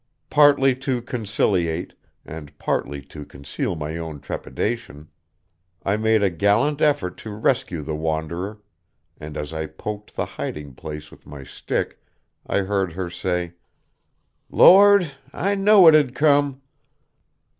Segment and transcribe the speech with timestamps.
[0.31, 1.93] Partly to conciliate,
[2.25, 5.09] and partly to conceal my own trepidation,
[5.83, 8.63] I made a gallant effort to rescue the wanderer,
[9.19, 12.01] and as I poked the hiding place with my stick,
[12.47, 13.53] I heard her say:
[14.49, 16.63] "Lord, I know'd it'd come!"